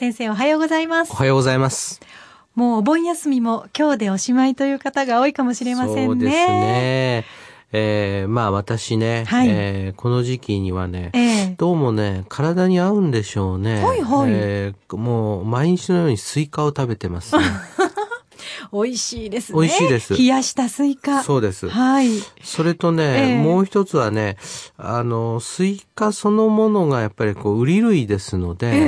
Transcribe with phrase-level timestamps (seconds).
[0.00, 1.14] 先生おはようございますお。
[1.14, 2.00] はようございます。
[2.54, 6.04] もうお盆休みも今日でおしまいという方が多いかもしれませんね。
[6.06, 7.24] そうですね。
[7.72, 11.18] えー、まあ私ね、はいえーこの時期にはね、え
[11.50, 13.84] えどうもね、体に合うんでしょうね。
[13.84, 17.44] はいはいえーもう毎日のようにスイカを食べてますね。
[18.72, 19.58] 美味しいですね。
[19.60, 21.22] 美味しいです冷やしたスイカ。
[21.22, 21.68] そうです。
[21.68, 22.08] はい。
[22.42, 24.36] それとね、ええもう一つはね、
[24.76, 28.78] あの、スイカそのものがやっぱりこう、瓜類ですので、ええ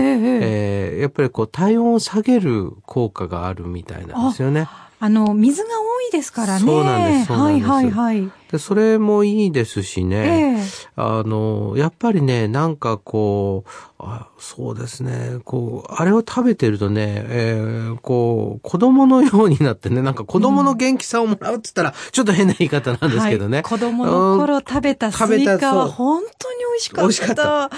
[0.94, 4.68] えーやっぱりこう、体温を下げる効果があるみたいなんですよね。
[5.00, 6.64] あの、水が多いですからね。
[6.64, 8.41] そうなんですそうなんですはいはいはい。
[8.52, 10.58] で、それもいいですしえね。
[10.60, 10.62] え
[10.94, 23.58] あの、やっぱりね、なんかこう、あそうですね、こう、あれを食べてるとね、えーこう、子供のようになってね、なんか子供の元気さをもらうって言ったら、ちょっと変な言い方なんですけどね。
[23.58, 27.02] はい子供の頃食べたスイカは本当に美味しかった。
[27.02, 27.70] 美味しかった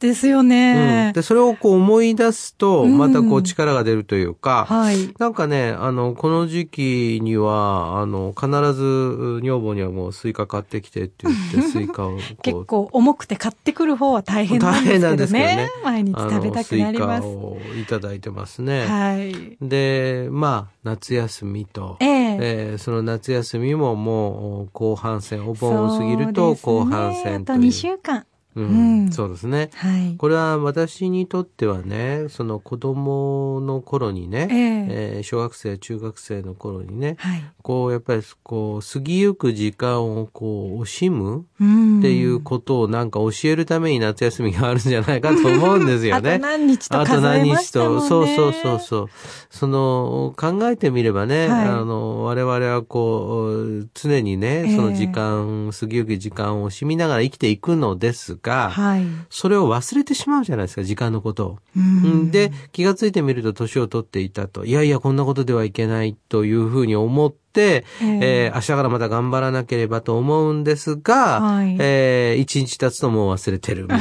[0.00, 1.12] ですようねん。。
[1.14, 5.14] で、それをこう思い出すと、うんまたこう力が出るというか、はい。
[5.18, 14.98] なんかね、あの、この時期には、あの、必ず女房にはもうスイカ買ってきてって言って、 スイカを結構重くて買ってくる方は大変なんですけどね。
[14.98, 17.22] 大変なんですけどね毎日食べたくなります。
[17.22, 18.86] スイカをいただいてますね。
[18.86, 19.56] はい。
[19.62, 27.58] で、まあ、夏休みと、えええーその夏休みももう後半戦、お盆を過ぎると後半戦そうですねあとという。
[27.68, 28.26] 2週間。
[28.62, 29.70] うんうんそうですね。
[29.74, 30.16] はい。
[30.16, 37.42] これは私にとってはね、その子供の頃にね、えええー小学生、中学生の頃にね、はい。
[37.62, 46.32] こう、やっぱり、こう、過ぎゆく時間をこう、惜しむうんっていうことをなんか教えるために夏休みがあるんじゃないかと思うんですよね。
[46.34, 47.70] あと何日とあと何日。
[47.70, 49.08] と、そうそうそうそう。
[49.50, 59.04] その、考えてみればね、はいあの、我々はこう、常にね、ええその時間、過ぎゆく時間を惜しみながら生きていくのですが、はい。
[59.30, 61.58] それを忘れてしまうじゃないですか、時間のことを。
[61.76, 64.64] うんで、気がついてみると年を取っていたと。
[64.64, 74.00] いやいや、こんなことではいけないというふうに思って、えええー明日からまた頑張らなければと思うんですが、はいえー一日経つともう忘れてるみたい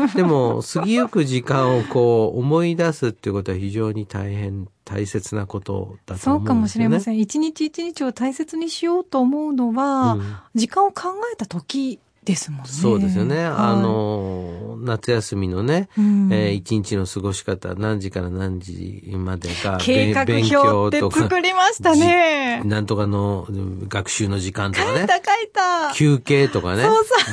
[0.00, 0.08] な。
[0.14, 6.88] でも、過ぎゆく時間をこう思い出すっていうことは非常に大変、大切なことだとそうかも思うんですよね。
[6.88, 7.18] しれません。
[7.18, 11.02] 一日一日を大切にしようと思うのは、うん時間を考
[11.32, 12.68] えた時ですもんね。
[12.68, 13.36] そうですよね。
[13.36, 22.62] はいあ、の、夏休みのね、うんえー一日の過ごし方、何時から何時までが、計画表って作りましたね。
[22.64, 25.14] なんとかのうん学習の時間とかね書いた。
[25.14, 25.94] 書いた。
[25.94, 26.84] 休憩とかね。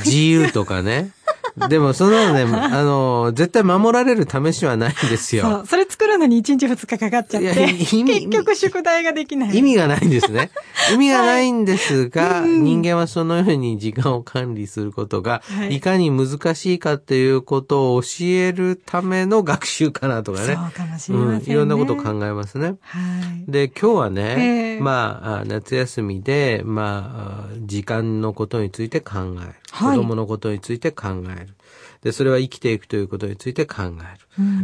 [0.06, 1.12] 自由とかね。
[1.70, 5.44] でも、そんなのね、あの、絶対守られる試しはないんですよ。
[5.44, 5.66] そう。
[5.68, 9.58] それ作るのに1日2日かかっちゃって、意味結局宿題ができない。
[9.58, 10.50] 意味がないんですね。
[10.94, 20.48] 意味がないんですが、うん人間はそのように時間を管理することが、はいい、かに難しいかっていうことを教えるための学習かなとかね。
[20.48, 21.44] そうかもしれませんね。
[21.46, 22.76] うん、いろんなことを考えますね。
[22.82, 23.00] は
[23.48, 23.52] い。
[23.52, 29.63] で、今日はね、ええまああ、夏休みで、まあ、あ時間のことについて考える。
[29.74, 31.56] はい子供のことについて考える。
[32.04, 33.94] で、それは生きていくということについて考える。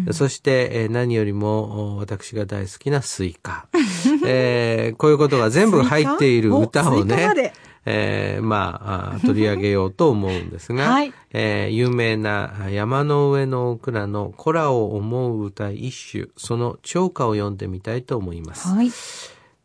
[0.08, 3.68] うんそして、えー何よりもお私が大好きなスイカ。
[4.26, 7.54] えーこういうことが全部入っている歌をね
[7.86, 18.68] えーまああ、取り上げようと思うんですが、 はいえー有名な山の上のオクラのコラを思う歌一首、その唱歌を読んでみたいと思います。
[18.68, 18.92] はい。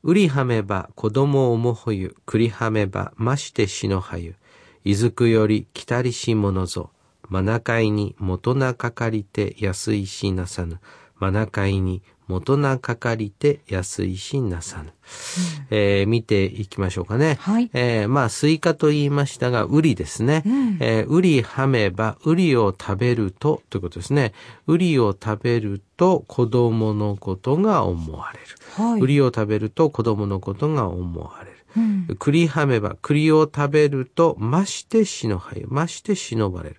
[0.04, 4.36] うりはめば子供をもほゆ、くりはめばましてしのはゆ。
[4.84, 6.90] いずくよりきたりしものぞ。
[7.28, 10.78] まなかいに元なかかりて安いしなさぬ。
[11.16, 14.92] まなかいにもとなかかりて安眠しなさぬ。
[15.70, 17.38] えー見ていきましょうかね。
[17.40, 20.42] はいえーまあ、スイカと言いましたが、ウリですね。
[20.44, 24.34] うんえーウリはめば、ウリを食べると、ということですね。
[24.66, 28.46] ウリを食べると子供のことが思われる。
[28.84, 29.00] はい。
[29.00, 31.53] 栗を食べると子供のことが思われる。
[31.76, 36.76] うん栗はめば、栗を食べると、ましてしのはゆ、まして忍ばれる。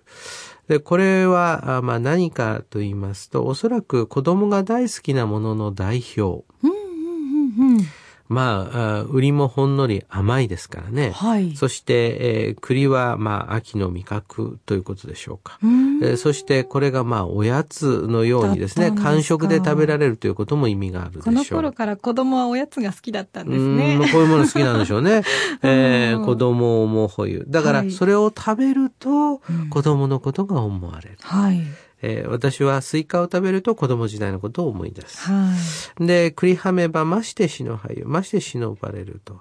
[0.68, 6.44] で、これは、あまあ何かと言いますと、おそらく子供が大好きなものの代表。
[6.62, 6.76] うんうん
[7.58, 7.86] うんうん。
[8.28, 11.12] まあ、あ売りもほんのり甘いですからね。
[11.14, 11.54] はい。
[11.56, 15.58] そして、えー栗は、まあ、秋の味覚ということでしょうか。
[15.62, 21.24] うえーそして、これが、まあ、おやつのようにですね、だったんですか間食で食べられるということも意味があるでしょう。
[21.24, 23.98] この頃から子供はおやつが好きだったんですうねん。
[24.00, 25.22] こういうもの好きなんでしょうね。
[25.62, 27.44] えーうん子供をもほゆ。
[27.48, 31.18] だから、はいそれを食べるとうん、子供のことが思われる。
[31.20, 31.62] はい。
[32.02, 35.18] えー私はスイカを食べると子供時代のことを思い出す。
[35.30, 35.54] は
[36.00, 36.06] い。
[36.06, 39.40] で、栗はめばましてしのはゆ、まして忍ばれると。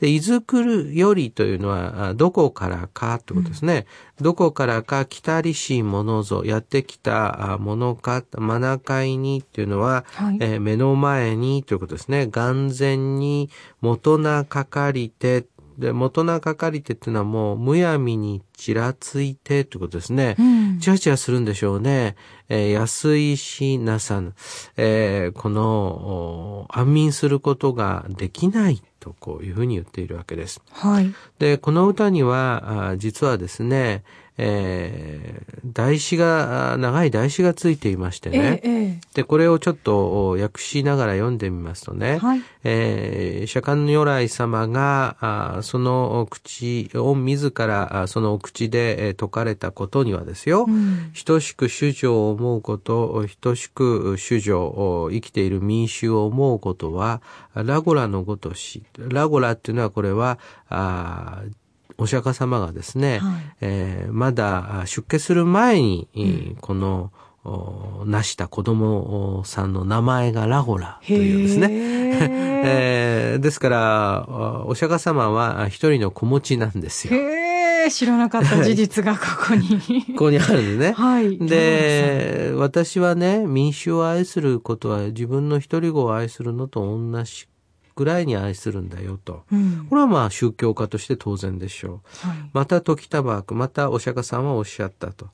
[0.00, 3.86] で、いずくるよりというのは、あどこからかってことですね。
[4.20, 12.26] どこからか来たりしものぞ、やってきたあものか、まなかいにっていうのは、はいえー目の前にということですね。
[12.26, 13.50] 眼前に
[13.80, 15.46] もとなかかりて、
[15.78, 20.36] で、もとなかかりてっていうのはもうむやみにちらついてということですね。
[20.38, 22.16] うんチラチラするんでしょうね。
[22.48, 24.34] えー安いしなさぬ。
[24.76, 30.60] えーこの、お安眠することができないとこういうふうに言っているわけです。
[30.70, 31.14] はい。
[31.38, 34.02] で、この歌には、あ実はですね、
[34.38, 38.60] えー台詞が、あ長い台詞がついていましてえね。
[38.62, 41.96] え、えで、これをちょっとお訳しながら読んでみますとえ。
[41.98, 42.42] ね、はい。
[42.64, 57.22] えー釈迦如来様が、あそのお口を自ら、あそのお口でえー説かれたことにはですよ、うん等しく主女を思うこと、等しく主女を生きている民衆を思うことは、
[57.54, 58.82] ラゴラのごとし。
[58.98, 60.38] ラゴラっていうのはこれは、
[60.68, 61.52] あー
[61.98, 67.12] お釈迦様がですね、はいえーまだあ出家する前に、えーこの、
[67.44, 71.68] おなした子供さんの名前がラゴラというですね。
[71.68, 71.74] ね
[72.64, 77.14] えーですから、あお釈迦様はあ一人の子持ちなんですよ。
[77.14, 80.04] へえ、知らなかった事実が ここに。
[80.14, 80.92] ここにあるんですね。
[80.92, 81.36] はい。
[81.38, 87.46] で、私はね、民衆を愛することは自分の一人子を愛するのと同じ
[87.94, 89.44] ぐらいに愛するんだよと。
[89.52, 92.28] うんこれはまあ宗教家として当然でしょう。
[92.28, 95.28] はいまた時たばく、またお釈迦さんはおっしゃったと。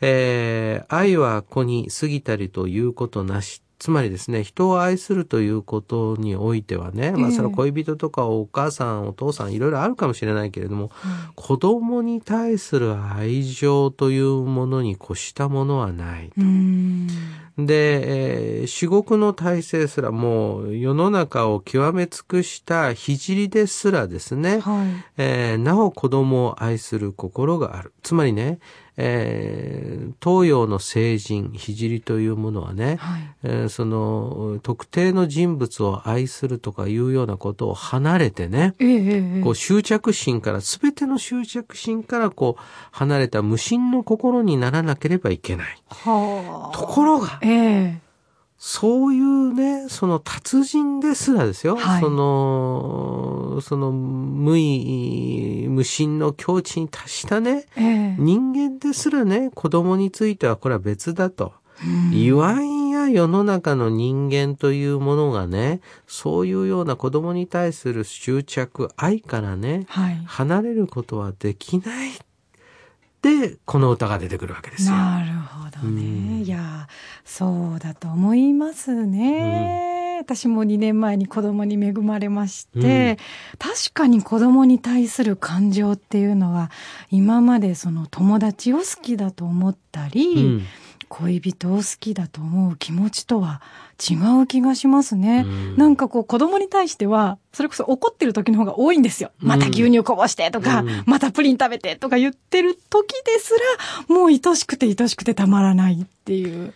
[0.00, 3.62] えー愛は子に過ぎたりということなし。
[3.82, 10.92] つまりですね、人を愛するということにおいてはね、まええあその恋人とかお母さん、お父さんいろいろあるかもしれないけれども、
[11.34, 16.30] 子供に対する愛情というものに越したものはない。
[16.38, 17.08] うん。
[17.66, 24.88] で、えー至極の体制すらもう世の中を極め尽くした聖ですらですね、はい。
[25.16, 27.92] えーなお子供を愛する心がある。
[28.02, 28.60] つまりね、
[28.96, 33.22] えー東洋の聖人、聖というものはね、はい。
[33.44, 39.40] えーその特定の人物を愛するとかいうようなことを離れてね、ええ、ええ。
[39.42, 45.82] こう執着心から、すべての執着心からこう離れた無心の心にならなければいけない。
[45.88, 46.76] はあ。
[46.76, 48.01] ところが、ええ。
[48.64, 51.74] そういうね、その達人ですらですよ。
[51.74, 58.16] はいその、その無意、無心の境地に達したね、ええ。
[58.20, 61.54] 人間ですらね、子供についてはこれは別だと。
[61.84, 70.22] うん言わんや世の中の人間というものがね、そういうような子供に対する執着、愛からね、はい。
[70.24, 72.12] 離れることはできない。
[72.12, 72.18] で、
[73.64, 74.96] この歌が出てくるわけですよ。
[74.96, 76.42] なるほどうんね。
[76.42, 76.88] いや、
[77.24, 80.18] そうだと思いますね。
[80.20, 83.18] 私も2年前に子供に恵まれまして、
[83.58, 86.70] 確かに子供に対する感情っていうのは、
[87.10, 90.62] 今までその友達を好きだと思ったり、うん
[91.12, 93.60] 恋人を好きだと思う気持ちとは
[94.00, 95.44] 違う気がしますね。
[95.46, 99.30] うんなんかこう子供に対しては、それこそ怒ってる時の方が多いんですよ。
[99.38, 103.54] また牛乳こぼしてとか、うんまたプリン食べてとか言ってる時です
[104.08, 106.72] ら、もう愛しくて愛しくてたまらないっていう。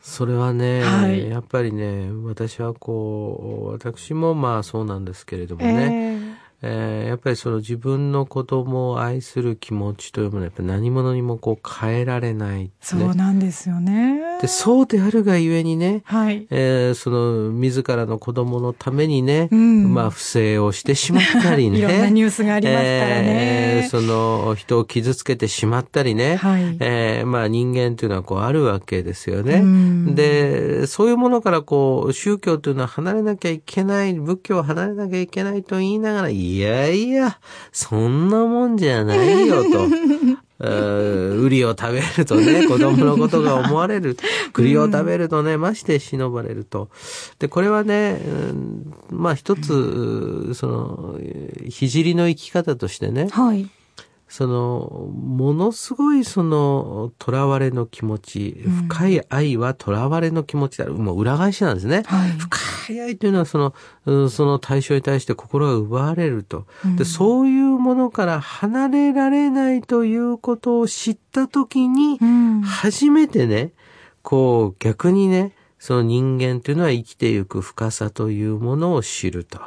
[0.00, 6.19] それはね、はいやっぱりね、私はこう、私もまあそうなんですけれどもね、え
[6.62, 12.70] えーやっぱりその自分の子供を愛する気持ちというものはやっぱ何者にもこう変えられない、ね。
[12.80, 14.29] そうなんですよね。
[14.40, 16.46] で、そうであるがゆえにね、はい。
[16.50, 21.78] えーその自らの子供のためにね、うんまあ不正をしてしまったりね。
[21.80, 23.24] いろんなニュースがありますからね。
[23.26, 26.36] えーその人を傷つけてしまったりね。
[26.36, 29.56] はいえーまあ人間というのはこうあるわけですよね。
[29.56, 37.38] うんで、そういうものからこう宗教というのは離れなきゃいけない、仏教を離れなきゃいけないと言いながら、いやいや、
[37.72, 39.86] そんなもんじゃないよと。
[40.62, 44.16] えーウリを食べるとね、子供のことが思われる。
[44.52, 46.90] 栗を食べるとね、まして忍ばれると。
[47.38, 51.18] で、これはね、うんまあ一つ、その、
[51.70, 53.68] 聖の生き方としてね、はい。
[54.28, 60.88] その、ものすごいその、囚われの気持ち、深い愛は囚われの気持ちだ。
[60.88, 62.04] もう裏返しなんですね。
[62.06, 62.58] はい深
[62.90, 63.74] い愛というのはその、
[64.06, 66.66] うんその対象に対して心が奪われると。
[66.96, 73.72] で、そういうものから離れられないということを知ったときに、うん初めてね、
[74.22, 79.58] こう逆にね、その人間というのは生きていく深さというものを知ると。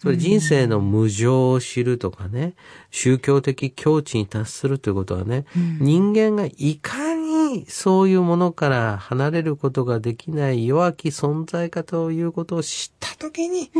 [0.00, 2.54] それ人生の無常を知るとかね、
[2.90, 5.44] 宗教的境地に達するということはね、
[5.80, 7.27] 人間がいかに
[7.68, 13.70] そういうものから離れることができない弱き存在かということを知ったときに、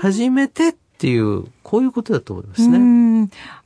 [0.00, 2.78] 初めてっていう、こういうことだと思いますね。
[2.78, 3.04] うん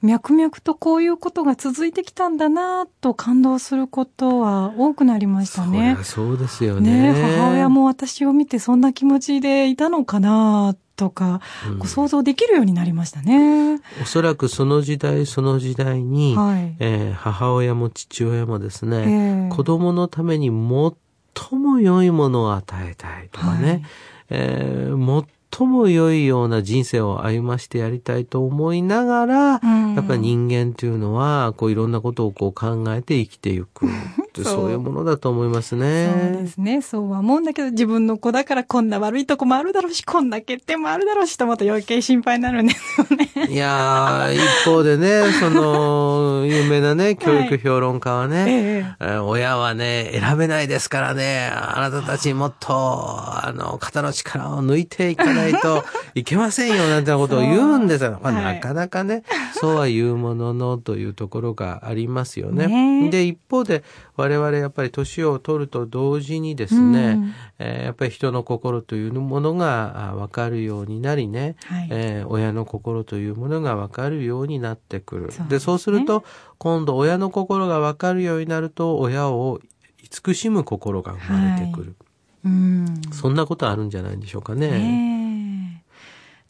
[0.02, 6.04] 脈々とこういうことが続いてきたんだなと感動することは多くなりましたねゃ。
[6.04, 7.12] そうですよね。
[7.12, 11.40] ね母親も私を見てそんな気持ちでいたのかなとか、
[11.81, 13.81] うん想像できるようになりましたね。
[14.02, 16.76] おそらくその時代その時代に、はい。
[16.81, 23.83] えー母親も父親もですえね、え子供のために最も良いものを与えたいとかね、はい
[24.31, 33.87] えー最も良いような人生を歩ましてやりたいと思いながら、うんやっぱり人間というのは、こういろんなことをこう考えて生きていく
[34.45, 36.47] そういうものだと思いますそうでね。
[36.47, 36.83] すね。
[36.83, 43.52] そうは思うんだけど、自分の子だからこんな悪いとこもあるだろうし、こんな欠点もあるだろうしと、また余計心配になるんですよね。
[43.52, 58.21] いやー、一方でね、 その、有名なね、教育評論家はね、えええー親はね、選べないですからね、あなたたちもっと、あの、肩の力を抜いていかないといけませんよ、なんてなことを言うんですよ。
[58.23, 59.23] まあ、 はいなかなかね、
[59.54, 62.66] そうは言うもののというところがありますよね。
[62.66, 63.85] ねで、一方で、
[64.16, 75.23] 我々やっぱり年を取ると同時にですね、うんえーやっぱり人の心というものがあわかるようになりね、はいえー親の心というものがわかるようになってくる。
[75.23, 76.25] そうですねで、そうすると、
[76.59, 79.61] 今度親の心がわかるようになると、親を
[80.02, 81.97] 慈しむ心が生まれてくる。
[82.45, 83.00] うん。
[83.12, 85.17] そんなことあるんじゃないんでしょうかね。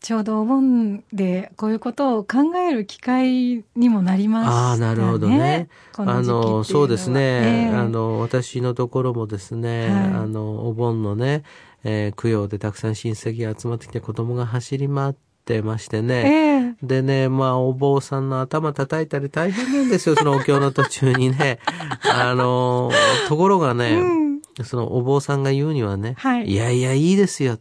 [0.00, 4.56] ちょうどお盆でこういうことを考える機会にもなりましたね。
[4.56, 5.68] ああ、なるほどね。
[5.92, 7.20] このあのそうですね。
[7.20, 11.42] ええあの、私のところもですね、はいあの、お盆のね、
[11.84, 15.14] えー供養でたくさん親戚が集まってきて子供が走り回っ
[15.44, 16.14] てましてね。
[16.14, 21.58] ええでね、まあ、お坊さんの頭叩いたり大変なんですよ、そのお経の途中にね。
[22.08, 22.90] あの、
[23.28, 24.18] ところがね、うん
[24.64, 27.58] そのお坊さんが言うにはね、はいやいや、いいですよ。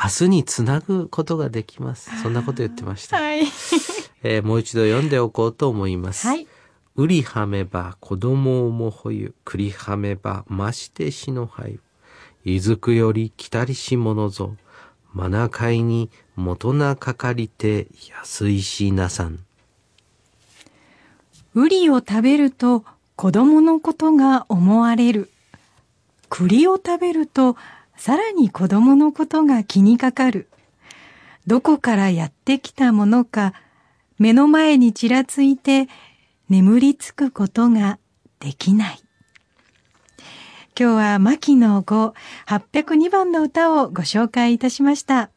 [0.00, 2.22] 明日につなぐことができます。
[2.22, 3.16] そんなこと言ってました。
[3.20, 3.40] はい。
[4.22, 6.26] えーもう一度読んでおこうと思います。
[6.26, 6.46] はい。
[6.94, 11.80] うりはめば子供をもほゆ、くりはめばましてしのはゆ。
[12.44, 14.54] いずくよりきたりしものぞ。
[15.12, 19.40] まなかいにもとなかかりてやすいしなさん。
[21.54, 22.84] ウリを食べると
[23.16, 25.28] 子供のことが思われる。
[26.28, 27.56] 栗を食べると
[27.98, 30.48] さらに子供のことが気にかかる。
[31.48, 33.54] どこからやってきたものか
[34.18, 35.88] 目の前にちらついて
[36.48, 37.98] 眠りつくことが
[38.38, 39.00] できない。
[40.78, 42.12] 今日は牧野5
[42.46, 45.30] 802番の歌をご紹介いたしました。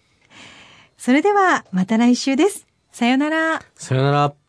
[0.97, 2.67] それではまた来週です。
[2.91, 3.61] さよなら。
[3.75, 4.40] さよなら。